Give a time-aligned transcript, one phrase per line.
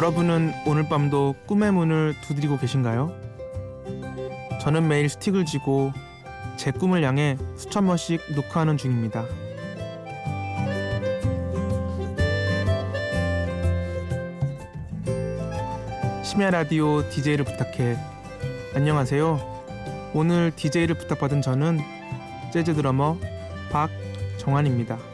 [0.00, 3.12] 여러분은 오늘 밤도 꿈의 문을 두드리고 계신가요?
[4.62, 5.92] 저는 매일 스틱을 쥐고
[6.56, 9.26] 제 꿈을 향해 수천 번씩 녹화하는 중입니다.
[16.22, 17.98] 심야 라디오 DJ를 부탁해.
[18.74, 19.38] 안녕하세요.
[20.14, 21.78] 오늘 DJ를 부탁받은 저는
[22.50, 23.18] 재즈 드러머
[23.70, 25.09] 박정환입니다.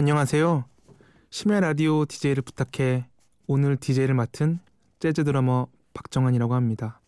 [0.00, 0.64] 안녕하세요.
[1.28, 3.06] 심야 라디오 DJ를 부탁해
[3.46, 4.58] 오늘 DJ를 맡은
[4.98, 7.02] 재즈 드러머 박정환이라고 합니다.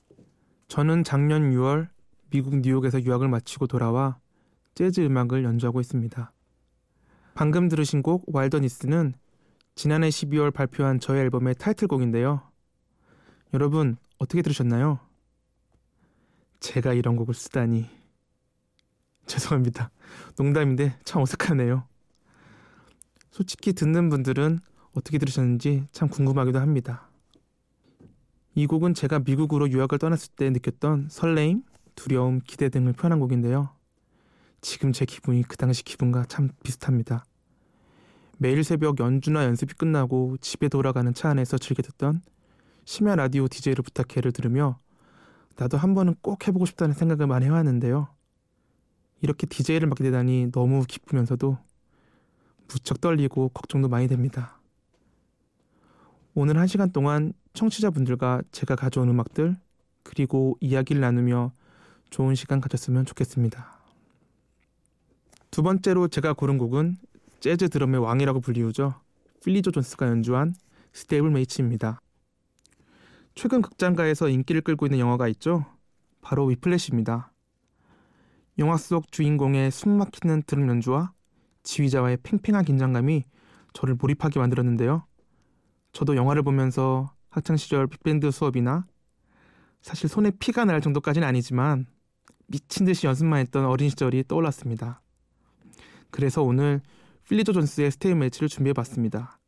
[0.69, 1.89] 저는 작년 6월
[2.29, 4.19] 미국 뉴욕에서 유학을 마치고 돌아와
[4.75, 6.33] 재즈 음악을 연주하고 있습니다.
[7.33, 9.15] 방금 들으신 곡 와일더니스는
[9.75, 12.43] 지난해 12월 발표한 저의 앨범의 타이틀곡인데요.
[13.55, 14.99] 여러분 어떻게 들으셨나요?
[16.61, 17.89] 제가 이런 곡을 쓰다니
[19.25, 19.91] 죄송합니다.
[20.37, 21.91] 농담인데 참 어색하네요.
[23.33, 24.61] 솔직히 듣는 분들은
[24.93, 27.09] 어떻게 들으셨는지 참 궁금하기도 합니다.
[28.55, 31.63] 이 곡은 제가 미국으로 유학을 떠났을 때 느꼈던 설레임,
[31.95, 33.71] 두려움, 기대 등을 표현한 곡인데요.
[34.61, 37.25] 지금 제 기분이 그 당시 기분과 참 비슷합니다.
[38.37, 42.21] 매일 새벽 연주나 연습이 끝나고 집에 돌아가는 차 안에서 즐겨 듣던
[42.85, 44.79] 심야 라디오 DJ를 부탁해를 들으며
[45.57, 48.09] 나도 한 번은 꼭 해보고 싶다는 생각을 많이 해왔는데요.
[49.23, 51.57] 이렇게 DJ를 맡게 되다니 너무 기쁘면서도
[52.73, 54.59] 무척 떨리고 걱정도 많이 됩니다.
[56.35, 59.57] 오늘 한 시간 동안 청취자분들과 제가 가져온 음악들
[60.03, 61.53] 그리고 이야기를 나누며
[62.09, 63.79] 좋은 시간 가졌으면 좋겠습니다.
[65.51, 66.97] 두 번째로 제가 고른 곡은
[67.41, 68.95] 재즈 드럼의 왕이라고 불리우죠.
[69.45, 70.55] 필리조 존스가 연주한
[70.95, 72.01] Stablemates입니다.
[73.35, 75.67] 최근 극장가에서 인기를 끌고 있는 영화가 있죠.
[76.23, 77.33] 바로 위플래시입니다.
[78.59, 81.13] 영화 속 주인공의 숨막히는 드럼 연주와
[81.63, 83.25] 지휘자와의 팽팽한 긴장감이
[83.73, 85.05] 저를 몰입하게 만들었는데요.
[85.93, 88.87] 저도 영화를 보면서 학창 시절 빅밴드 수업이나
[89.81, 91.87] 사실 손에 피가 날 정도까지는 아니지만
[92.47, 95.01] 미친 듯이 연습만 했던 어린 시절이 떠올랐습니다.
[96.11, 96.83] 그래서 오늘
[97.29, 99.39] 필리조 존스의 스테이 매치를 준비해 봤습니다.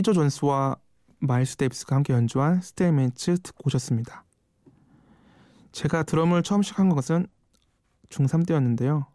[0.00, 0.76] 필리 조 존스와
[1.18, 4.24] 마일스 데이비스가 함께 연주한 Stablemates 듣고 오셨습니다.
[5.72, 7.26] 제가 드럼을 처음 시작한 것은
[8.08, 9.06] 중3 때였는데요.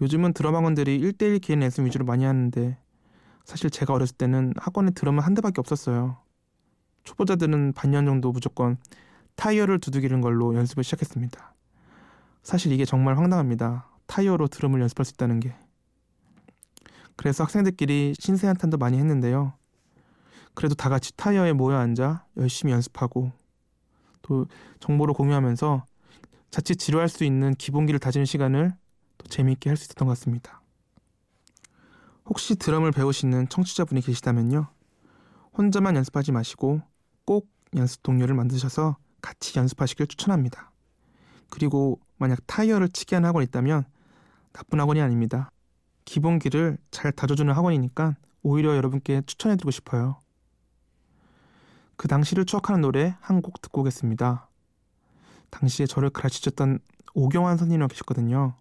[0.00, 2.78] 요즘은 드럼 학원들이 1대1 개인 레슨 위주로 많이 하는데
[3.44, 6.16] 사실 제가 어렸을 때는 학원에 드럼은 한 대밖에 없었어요.
[7.04, 8.78] 초보자들은 반년 정도 무조건
[9.36, 11.54] 타이어를 두들기는 걸로 연습을 시작했습니다.
[12.42, 13.86] 사실 이게 정말 황당합니다.
[14.06, 15.54] 타이어로 드럼을 연습할 수 있다는 게.
[17.18, 19.52] 그래서 학생들끼리 신세 한탄도 많이 했는데요.
[20.54, 23.32] 그래도 다 같이 타이어에 모여 앉아 열심히 연습하고
[24.22, 24.46] 또
[24.78, 25.84] 정보를 공유하면서
[26.50, 28.72] 자칫 지루할 수 있는 기본기를 다지는 시간을
[29.18, 30.62] 또 재미있게 할 수 있었던 것 같습니다.
[32.24, 34.68] 혹시 드럼을 배우시는 청취자분이 계시다면요.
[35.56, 36.82] 혼자만 연습하지 마시고
[37.24, 40.70] 꼭 연습 동료를 만드셔서 같이 연습하시길 추천합니다.
[41.50, 43.86] 그리고 만약 타이어를 치게 하는 학원이 있다면
[44.52, 45.50] 나쁜 학원이 아닙니다.
[46.08, 50.18] 기본기를 잘 다져주는 학원이니까 오히려 여러분께 추천해드리고 싶어요.
[51.96, 54.48] 그 당시를 추억하는 노래 한 곡 듣고 오겠습니다.
[55.50, 56.78] 당시에 저를 가르치셨던
[57.12, 58.54] 오경환 선생님이 계셨거든요.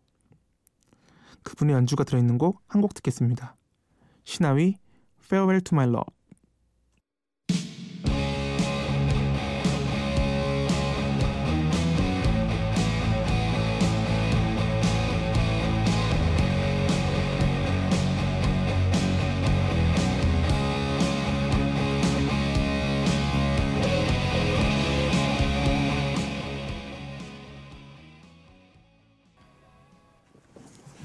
[1.44, 3.56] 그분의 연주가 들어있는 곡 한 곡 듣겠습니다.
[4.26, 4.76] 신하위
[5.24, 6.17] Farewell to My Love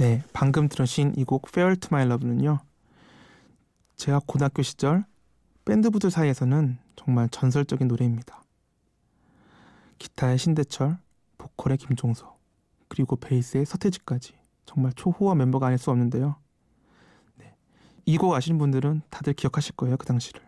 [0.02, 2.58] 네, 방금 들으신 이 곡 Fair to My Love는요.
[3.94, 5.04] 제가 고등학교 시절
[5.64, 8.42] 밴드부들 사이에서는 정말 전설적인 노래입니다.
[9.98, 10.98] 기타의 신대철,
[11.38, 12.36] 보컬의 김종서,
[12.88, 14.34] 그리고 베이스의 서태지까지
[14.66, 16.34] 정말 초호화 멤버가 아닐 수 없는데요.
[17.36, 17.54] 네.
[18.04, 20.42] 이 곡 아시는 분들은 다들 기억하실 거예요, 그 당시를.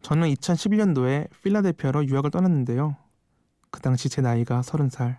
[0.00, 2.96] 저는 2011년도에 필라델피아로 유학을 떠났는데요.
[3.70, 5.18] 그 당시 제 나이가 30살,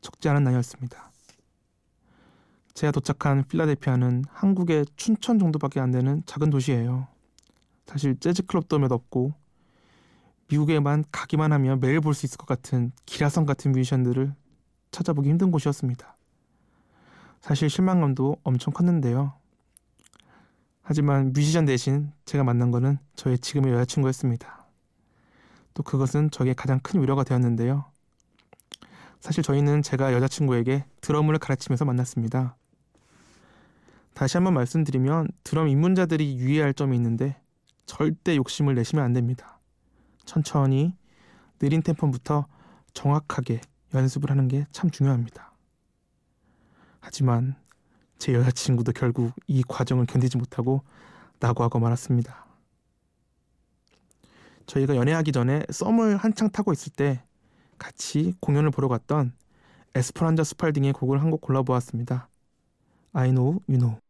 [0.00, 1.12] 적지 않은 나이였습니다.
[2.78, 7.08] 제가 도착한 필라델피아는 한국의 춘천 정도밖에 안 되는 작은 도시예요.
[7.86, 9.32] 사실 재즈 클럽도 몇 없고
[10.48, 14.32] 미국에만 가기만 하면 매일 볼 수 있을 것 같은 기라성 같은 뮤지션들을
[14.92, 16.16] 찾아보기 힘든 곳이었습니다.
[17.40, 19.32] 사실 실망감도 엄청 컸는데요.
[20.80, 24.66] 하지만 뮤지션 대신 제가 만난 거는 저의 지금의 여자친구였습니다.
[25.74, 27.86] 또 그것은 저에게 가장 큰 위로가 되었는데요.
[29.18, 32.54] 사실 저희는 제가 여자친구에게 드럼을 가르치면서 만났습니다.
[34.18, 37.40] 다시 한번 말씀드리면 드럼 입문자들이 유의할 점이 있는데
[37.86, 39.60] 절대 욕심을 내시면 안 됩니다.
[40.24, 40.96] 천천히
[41.60, 42.48] 느린 템포부터
[42.94, 43.60] 정확하게
[43.94, 45.52] 연습을 하는 게 참 중요합니다.
[46.98, 47.54] 하지만
[48.18, 50.82] 제 여자친구도 결국 이 과정을 견디지 못하고
[51.38, 52.44] 낙오하고 말았습니다.
[54.66, 57.22] 저희가 연애하기 전에 썸을 한창 타고 있을 때
[57.78, 59.32] 같이 공연을 보러 갔던
[59.94, 62.28] 에스퍼란자 스팔딩의 곡을 한 곡 골라보았습니다.
[63.12, 64.07] I know, you know.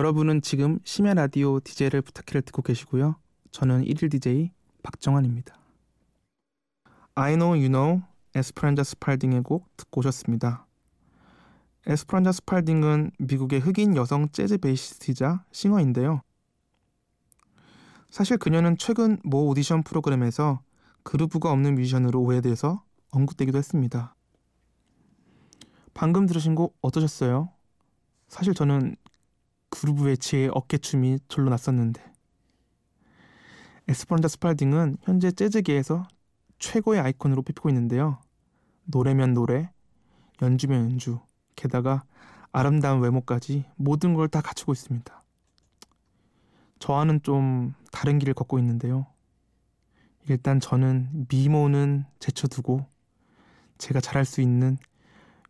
[0.00, 3.16] 여러분은 지금 심야 라디오 DJ를 부탁해를 듣고 계시고요.
[3.50, 4.50] 저는 1일 DJ
[4.82, 5.54] 박정환입니다.
[7.16, 8.00] I know you know
[8.34, 10.66] 에스프란자 스팔딩의 곡 듣고 오셨습니다.
[11.86, 16.22] 에스프란자 스팔딩은 미국의 흑인 여성 재즈 베이시스트이자 싱어인데요.
[18.08, 20.62] 사실 그녀는 최근 모 오디션 프로그램에서
[21.02, 24.14] 그루브가 없는 뮤지션으로 오해돼서 언급되기도 했습니다.
[25.92, 27.50] 방금 들으신 곡 어떠셨어요?
[28.28, 28.96] 사실 저는
[29.70, 32.02] 그루브 웨치의 어깨춤이 절로 났었는데
[33.88, 36.06] 에스퍼란자 스팔딩은 현재 재즈계에서
[36.58, 38.20] 최고의 아이콘으로 뽑히고 있는데요.
[38.84, 39.70] 노래면 노래,
[40.42, 41.18] 연주면 연주,
[41.56, 42.04] 게다가
[42.52, 45.24] 아름다운 외모까지 모든 걸 다 갖추고 있습니다.
[46.78, 49.06] 저와는 좀 다른 길을 걷고 있는데요.
[50.28, 52.86] 일단 저는 미모는 제쳐두고
[53.78, 54.76] 제가 잘할 수 있는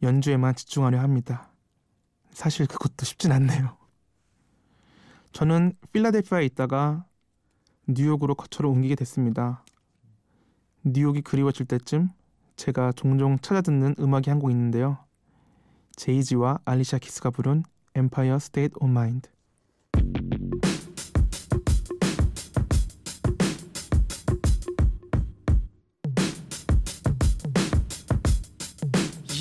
[0.02, 1.50] 연주에만 집중하려 합니다.
[2.32, 3.76] 사실 그것도 쉽진 않네요.
[5.32, 7.04] 저는 필라델피아에 있다가
[7.86, 9.64] 뉴욕으로 거처를 옮기게 됐습니다.
[10.84, 12.10] 뉴욕이 그리워질 때쯤
[12.56, 14.98] 제가 종종 찾아 듣는 음악이 한 곡 있는데요.
[15.96, 17.62] 제이지와 알리샤 키스가 부른
[17.96, 19.28] Empire State of Mind.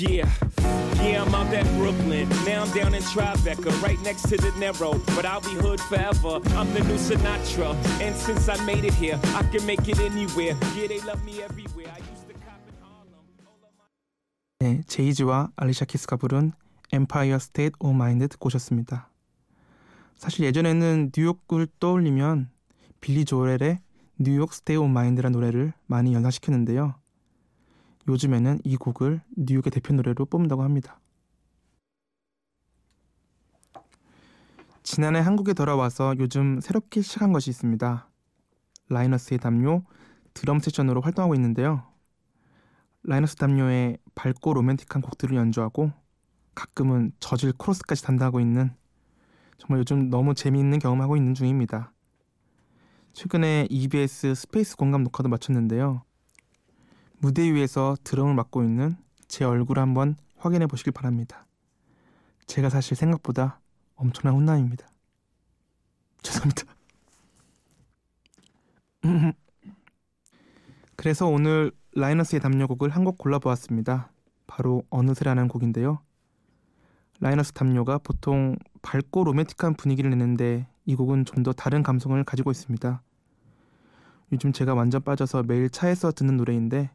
[0.00, 0.49] Yeah.
[1.50, 2.28] Yeah, I'm out at Brooklyn.
[2.46, 5.00] Now I'm down in Tribeca, right next to the Narrow.
[5.16, 6.40] But I'll be hood forever.
[6.56, 7.74] I'm the new Sinatra.
[8.00, 10.56] And since I made it here, I can make it anywhere.
[10.76, 11.90] Yeah, they love me everywhere.
[11.92, 13.24] I used to cop in Harlem.
[14.60, 16.52] 네, 제이지와 알리샤 키스가 부른
[16.92, 19.08] Empire State of Mind 듣고 오셨습니다.
[20.16, 22.50] 사실 예전에는 뉴욕을 떠올리면
[23.00, 23.78] 빌리 조엘의
[24.18, 26.94] 뉴욕 스테이 온 마인드라는 노래를 많이 연상시켰는데요.
[28.06, 30.99] 요즘에는 이 곡을 뉴욕의 대표 노래로 뽑는다고 합니다.
[34.92, 38.08] 지난해 한국에 돌아와서 요즘 새롭게 시작한 것이 있습니다.
[38.88, 39.84] 라이너스의 담요
[40.34, 41.84] 드럼 세션으로 활동하고 있는데요.
[43.04, 45.92] 라이너스 담요의 밝고 로맨틱한 곡들을 연주하고
[46.56, 48.74] 가끔은 저질 코러스까지 담당하고 있는
[49.58, 51.92] 정말 요즘 너무 재미있는 경험하고 있는 중입니다.
[53.12, 56.02] 최근에 EBS 스페이스 공감 녹화도 마쳤는데요.
[57.18, 58.96] 무대 위에서 드럼을 맡고 있는
[59.28, 61.46] 제 얼굴을 한번 확인해 보시길 바랍니다.
[62.48, 63.59] 제가 사실 생각보다
[64.00, 64.88] 엄청난 훈남입니다.
[66.22, 66.64] 죄송합니다.
[70.96, 74.12] 그래서 오늘 라이너스의 담요곡을 한 곡 골라보았습니다.
[74.46, 76.00] 바로 어느새라는 곡인데요.
[77.20, 83.02] 라이너스 담요가 보통 밝고 로맨틱한 분위기를 내는데 이 곡은 좀 더 다른 감성을 가지고 있습니다.
[84.32, 86.90] 요즘 제가 완전 빠져서 매일 차에서 듣는 노래인데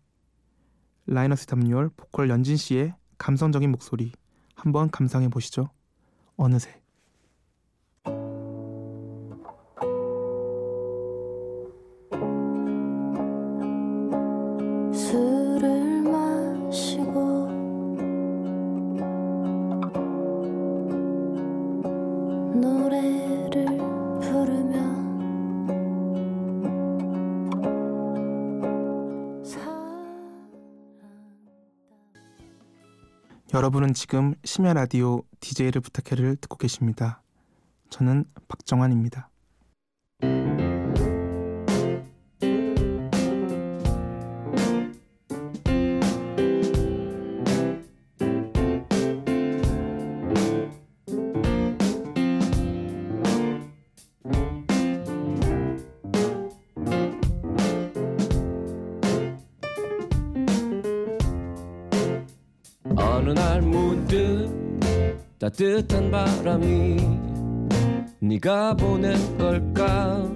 [1.07, 4.11] 라이너스 담요얼 보컬 연진 씨의 감성적인 목소리
[4.55, 5.69] 한번 감상해 보시죠.
[6.37, 6.81] 어느새
[33.55, 37.23] 여러분은 지금 심야 라디오 DJ를 부탁해를 듣고 계십니다.
[37.89, 39.29] 저는 박정환입니다.
[65.45, 66.97] 따뜻한 바람이
[68.19, 70.27] 네가 보낸 걸까?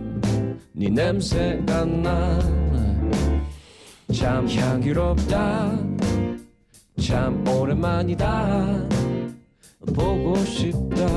[0.72, 2.78] 네 냄새가 나참
[4.48, 5.80] 향기롭다.
[7.02, 8.88] 참 오랜만이다.
[9.96, 11.08] 보고 싶다.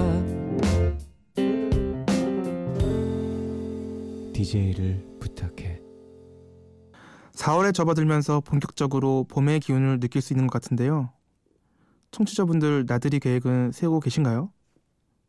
[4.32, 5.80] DJ를 부탁해.
[7.34, 11.10] 4월에 접어들면서 본격적으로 봄의 기운을 느낄 수 있는 것 같은데요.
[12.12, 14.52] 청취자분들 나들이 계획은 세우고 계신가요?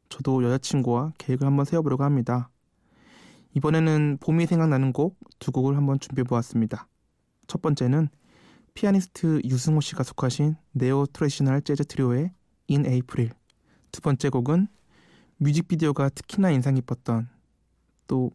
[0.10, 2.50] 저도 여자친구와 계획을 한번 세워보려고 합니다.
[3.56, 6.88] 이번에는 봄이 생각나는 곡 두 곡을 한번 준비해 보았습니다.
[7.48, 8.08] 첫 번째는
[8.74, 12.32] 피아니스트 유승호 씨가 속하신 네오 트레디셔널 재즈 트리오의
[12.70, 13.32] In April.
[13.92, 14.68] 두 번째 곡은
[15.38, 17.28] 뮤직비디오가 특히나 인상 깊었던
[18.08, 18.32] 또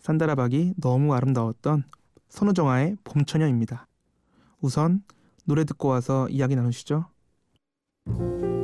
[0.00, 1.84] 산다라박이 너무 아름다웠던
[2.28, 3.86] 선우정아의 봄처녀입니다.
[4.60, 5.04] 우선
[5.44, 7.06] 노래 듣고 와서 이야기 나누시죠.
[8.06, 8.63] 너는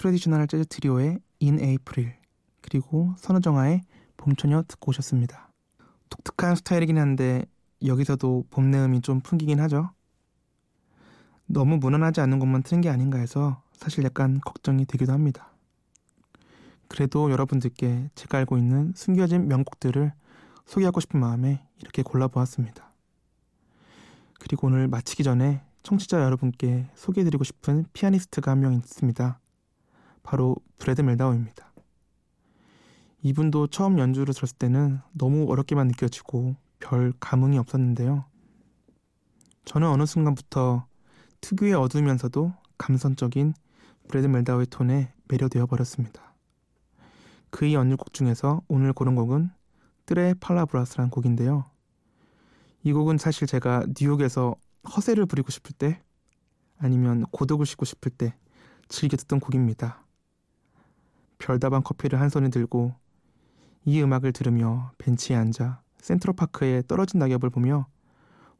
[0.00, 2.14] 트레디셔널 재즈 트리오의 In April
[2.62, 3.82] 그리고 선우정아의
[4.16, 5.52] 봄처녀 듣고 오셨습니다.
[6.08, 7.44] 독특한 스타일이긴 한데
[7.84, 9.90] 여기서도 봄 내음이 좀 풍기긴 하죠.
[11.44, 15.50] 너무 무난하지 않은 것만 트는 게 아닌가 해서 사실 약간 걱정이 되기도 합니다.
[16.88, 20.14] 그래도 여러분들께 제가 알고 있는 숨겨진 명곡들을
[20.64, 22.90] 소개하고 싶은 마음에 이렇게 골라보았습니다.
[24.38, 29.39] 그리고 오늘 마치기 전에 청취자 여러분께 소개해드리고 싶은 피아니스트가 한 명 있습니다.
[30.22, 31.72] 바로 브래드 멜다우입니다.
[33.22, 38.24] 이분도 처음 연주를 들었을 때는 너무 어렵게만 느껴지고 별 감흥이 없었는데요.
[39.64, 40.86] 저는 어느 순간부터
[41.40, 43.54] 특유의 어두우면서도 감성적인
[44.08, 46.34] 브래드 멜다우의 톤에 매료되어 버렸습니다.
[47.50, 49.50] 그의 연주곡 중에서 오늘 고른 곡은
[50.06, 51.66] Tres Palabras라는 곡인데요.
[52.82, 54.56] 이 곡은 사실 제가 뉴욕에서
[54.96, 56.02] 허세를 부리고 싶을 때
[56.78, 58.34] 아니면 고독을 씹고 싶을 때
[58.88, 60.04] 즐겨 듣던 곡입니다.
[61.40, 62.94] 별다방 커피를 한 손에 들고
[63.84, 67.86] 이 음악을 들으며 벤치에 앉아 센트럴파크의 떨어진 낙엽을 보며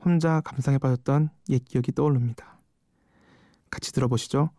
[0.03, 2.59] 혼자 감상에 빠졌던 옛 기억이 떠오릅니다.
[3.71, 4.51] 같이 들어보시죠.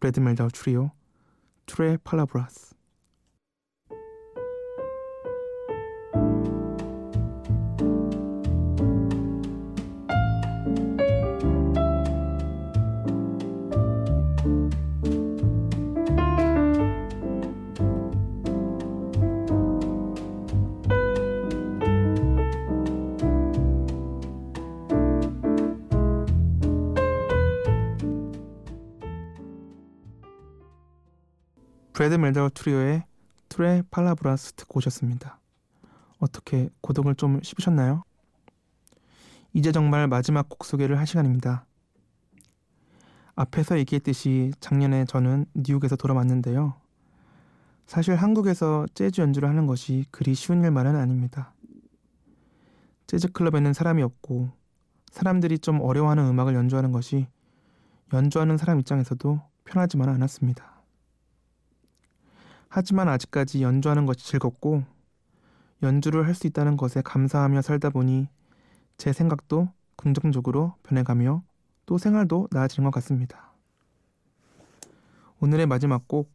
[0.00, 0.90] 브래드 멜다우 트리오
[1.66, 2.75] Tres Palabras
[31.96, 33.04] 브래드 멜다우 트리오의
[33.48, 35.40] 트레 팔라브라스 듣고 오셨습니다.
[36.18, 38.02] 어떻게 고독을 좀 씹으셨나요?
[39.54, 41.64] 이제 정말 마지막 곡 소개를 할 시간입니다.
[43.34, 46.74] 앞에서 얘기했듯이 작년에 저는 뉴욕에서 돌아왔는데요.
[47.86, 51.54] 사실 한국에서 재즈 연주를 하는 것이 그리 쉬운 일만은 아닙니다.
[53.06, 54.50] 재즈 클럽에는 사람이 없고
[55.12, 57.26] 사람들이 좀 어려워하는 음악을 연주하는 것이
[58.12, 60.75] 연주하는 사람 입장에서도 편하지만 않았습니다.
[62.78, 64.84] 하지만 아직까지 연주하는 것이 즐겁고
[65.82, 68.28] 연주를 할 수 있다는 것에 감사하며 살다 보니
[68.98, 71.42] 제 생각도 긍정적으로 변해가며
[71.86, 73.54] 또 생활도 나아지는 것 같습니다.
[75.40, 76.30] 오늘의 마지막 곡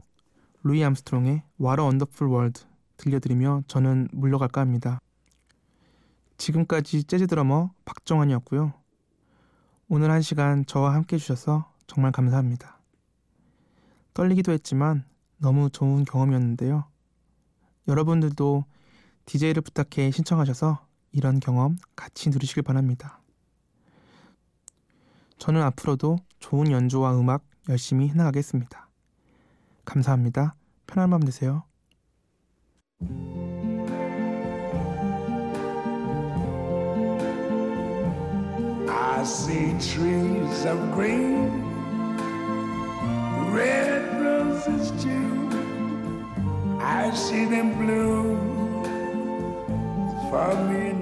[0.64, 2.66] 루이 암스트롱의 a Wonderful World
[2.98, 5.00] 들려드리며 저는 물러갈까 합니다.
[6.38, 8.74] 지금까지 재즈 드러머 박정환이었고요.
[9.90, 12.80] 오늘 한 시간 저와 함께 해주셔서 정말 감사합니다.
[14.16, 15.06] 떨리기도 했지만
[15.42, 16.86] 너무 좋은 경험이었는데요.
[17.88, 18.64] 여러분들도
[19.26, 23.20] DJ를 부탁해 신청하셔서 이런 경험 같이 누리시길 바랍니다.
[25.38, 28.88] 저는 앞으로도 좋은 연주와 음악 열심히 해나가겠습니다.
[29.84, 30.56] 감사합니다.
[30.86, 31.64] 편한 밤 되세요.
[44.68, 45.50] yes, it's true.
[46.80, 48.84] I see them bloom
[50.30, 51.01] for me